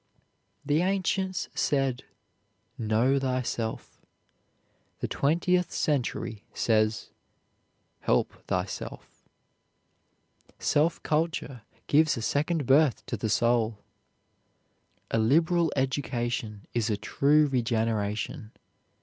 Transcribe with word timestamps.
The 0.65 0.81
ancients 0.81 1.47
said, 1.53 2.05
"Know 2.75 3.19
thyself"; 3.19 4.01
the 4.99 5.07
twentieth 5.07 5.71
century 5.71 6.43
says, 6.55 7.11
"Help 7.99 8.33
thyself." 8.47 9.29
Self 10.57 11.03
culture 11.03 11.61
gives 11.85 12.17
a 12.17 12.23
second 12.23 12.65
birth 12.65 13.05
to 13.05 13.15
the 13.15 13.29
soul. 13.29 13.77
A 15.11 15.19
liberal 15.19 15.71
education 15.75 16.65
is 16.73 16.89
a 16.89 16.97
true 16.97 17.45
regeneration. 17.45 18.53